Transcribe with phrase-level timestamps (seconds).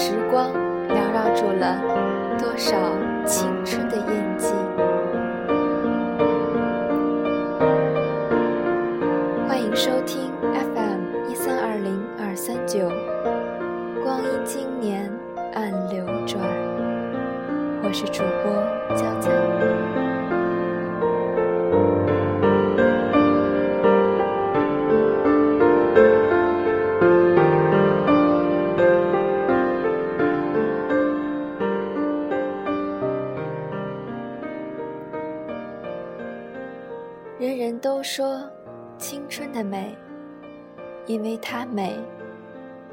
[0.00, 0.52] 时光
[0.88, 1.76] 缭绕住了
[2.38, 2.78] 多少
[3.26, 4.54] 青春的印记。
[9.48, 12.88] 欢迎收听 FM 一三二零二三九，
[14.04, 15.10] 光阴经年
[15.52, 16.40] 暗流转，
[17.82, 18.52] 我是主播
[18.96, 19.87] 娇娇。
[37.78, 38.42] 都说
[38.98, 39.96] 青春的美，
[41.06, 41.98] 因为它美，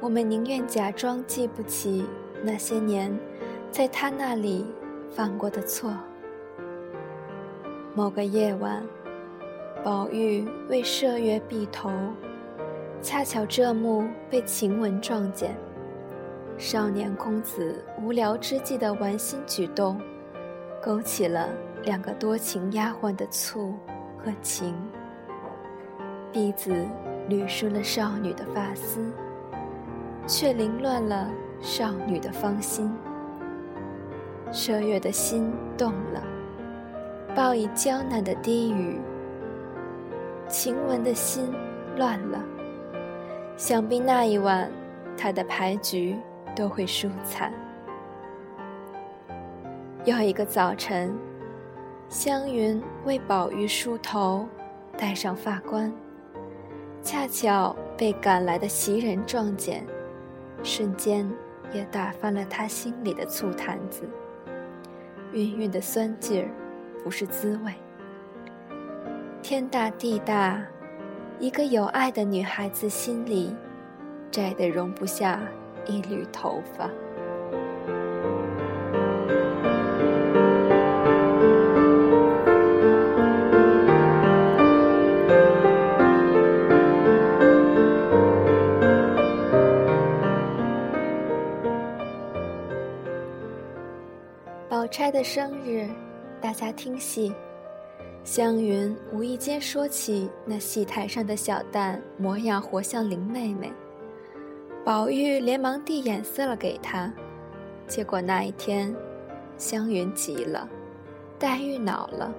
[0.00, 2.04] 我们宁愿假装记不起
[2.42, 3.18] 那些年
[3.70, 4.66] 在他那里
[5.10, 5.92] 犯过的错。
[7.94, 8.86] 某个夜晚，
[9.82, 11.90] 宝玉为麝月避头，
[13.00, 15.56] 恰巧这幕被晴雯撞见。
[16.58, 20.00] 少年公子无聊之际的玩心举动，
[20.82, 21.48] 勾起了
[21.84, 23.74] 两个多情丫鬟的醋。
[24.26, 24.74] 和情，
[26.32, 26.84] 弟子
[27.28, 29.12] 捋顺了少女的发丝，
[30.26, 32.92] 却凌乱了少女的芳心。
[34.50, 36.20] 麝月的心动了，
[37.36, 38.98] 报以娇嫩的低语。
[40.48, 41.52] 晴雯的心
[41.96, 42.42] 乱了，
[43.56, 44.68] 想必那一晚，
[45.16, 46.16] 她的牌局
[46.52, 47.52] 都会输惨。
[50.04, 51.16] 又一个早晨。
[52.08, 54.46] 湘云为宝玉梳头，
[54.96, 55.92] 戴上发冠，
[57.02, 59.84] 恰巧被赶来的袭人撞见，
[60.62, 61.28] 瞬间
[61.72, 64.02] 也打翻了他心里的醋坛子。
[65.32, 66.48] 晕晕的酸劲儿，
[67.02, 67.74] 不是滋味。
[69.42, 70.64] 天大地大，
[71.40, 73.54] 一个有爱的女孩子心里，
[74.30, 75.40] 窄得容不下
[75.86, 76.88] 一缕头发。
[94.96, 95.86] 钗的生日，
[96.40, 97.30] 大家听戏。
[98.24, 103.70] 湘云无意间说起那戏台上的小旦模样活像林妹妹，
[104.86, 107.12] 宝玉连忙递眼色了给她。
[107.86, 108.96] 结果那一天，
[109.58, 110.66] 湘云急了，
[111.38, 112.32] 黛玉恼了，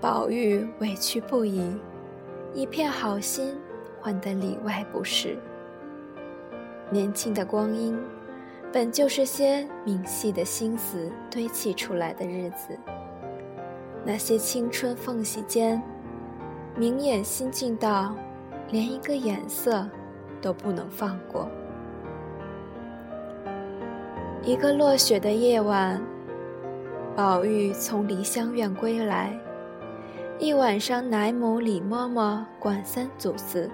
[0.00, 1.78] 宝玉委屈不已，
[2.54, 3.54] 一片好心
[4.00, 5.36] 换得里外不是。
[6.88, 7.94] 年轻的光阴。
[8.72, 12.78] 本就是些明细的心思堆砌出来的日子，
[14.04, 15.82] 那些青春缝隙间，
[16.76, 18.14] 明眼心境到，
[18.70, 19.88] 连一个眼色
[20.40, 21.48] 都不能放过。
[24.44, 26.00] 一个落雪的夜晚，
[27.16, 29.36] 宝玉从梨香院归来，
[30.38, 33.68] 一晚上奶母李嬷嬷管三阻四，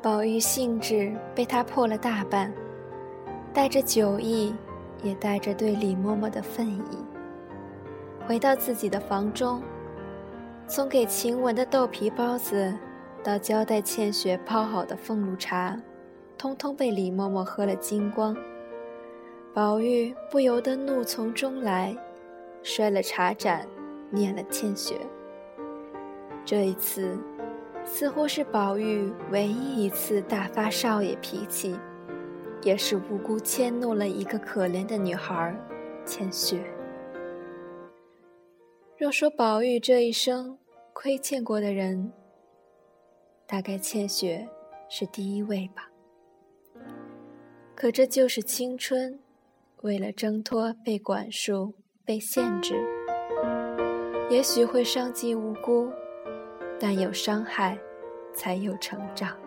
[0.00, 2.52] 宝玉兴致被他破了大半。
[3.56, 4.54] 带着酒意，
[5.02, 6.98] 也带着对李嬷嬷的愤意，
[8.26, 9.62] 回到自己的房中，
[10.68, 12.76] 从给晴雯的豆皮包子，
[13.24, 15.74] 到交代倩雪泡好的凤露茶，
[16.36, 18.36] 通通被李嬷嬷喝了精光。
[19.54, 21.96] 宝玉不由得怒从中来，
[22.62, 23.66] 摔了茶盏，
[24.10, 24.96] 念了倩雪。
[26.44, 27.16] 这一次，
[27.86, 31.74] 似乎是宝玉唯一一次大发少爷脾气。
[32.66, 35.56] 也是无辜迁怒了一个可怜的女孩，
[36.04, 36.60] 千雪。
[38.98, 40.58] 若说宝玉这一生
[40.92, 42.12] 亏欠过的人，
[43.46, 44.48] 大概千雪
[44.88, 45.88] 是第一位吧。
[47.76, 49.20] 可这就是青春，
[49.82, 51.72] 为了挣脱被管束、
[52.04, 52.74] 被限制，
[54.28, 55.88] 也许会伤及无辜，
[56.80, 57.78] 但有伤害，
[58.34, 59.38] 才有成长。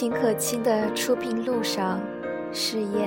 [0.00, 2.00] 秦可卿的出殡路上，
[2.54, 3.06] 是夜，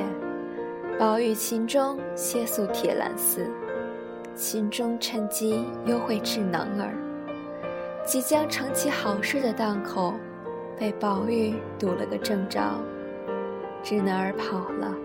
[0.99, 3.49] 宝玉秦钟歇宿铁栏寺，
[4.35, 6.93] 秦钟趁机幽会智能儿，
[8.05, 10.13] 即将成其好事的档口，
[10.77, 12.61] 被宝玉堵了个正着。
[13.81, 14.95] 智能儿跑了，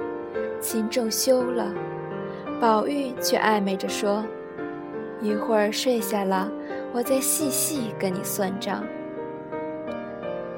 [0.60, 1.72] 秦钟休了，
[2.60, 4.22] 宝玉却暧昧着说
[5.22, 6.52] ：“一会儿睡下了，
[6.92, 8.84] 我再细细跟你算账。”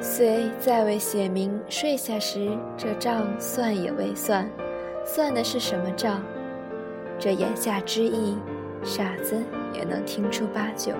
[0.02, 4.48] 虽再未写明睡下时这账算也未算，
[5.04, 6.22] 算的是什么账？
[7.18, 8.38] 这言下之意，
[8.82, 9.36] 傻子
[9.74, 10.94] 也能听出八九。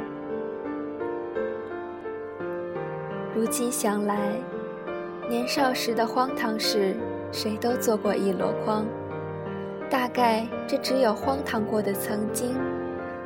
[3.35, 4.35] 如今想来，
[5.31, 6.94] 年少时的荒唐事，
[7.32, 8.85] 谁都做过一箩筐。
[9.88, 12.55] 大概这只有荒唐过的曾经，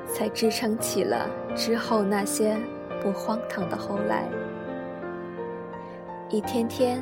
[0.06, 2.56] 才支撑起了之后那些
[3.02, 4.28] 不荒唐的后来。
[6.34, 7.00] 一天天，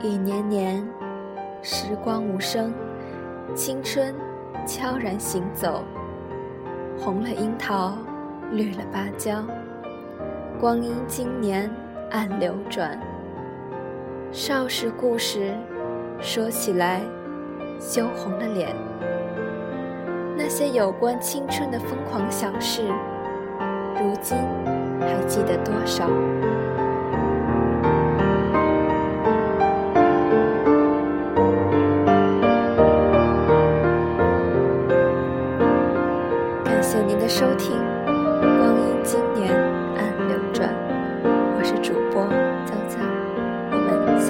[0.00, 0.82] 一年年，
[1.60, 2.72] 时光无声，
[3.54, 4.14] 青春
[4.66, 5.84] 悄然行走。
[6.98, 7.98] 红了樱桃，
[8.52, 9.44] 绿了芭蕉，
[10.58, 11.70] 光阴经年
[12.10, 12.98] 暗流转。
[14.32, 15.52] 少时故事，
[16.18, 17.02] 说起来，
[17.78, 18.74] 羞红了脸。
[20.38, 22.88] 那些有关青春的疯狂小事，
[24.00, 24.38] 如今
[25.00, 26.08] 还记得多少？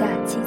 [0.01, 0.40] 下期。